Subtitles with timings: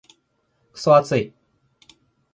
[0.73, 1.31] クソ暑い。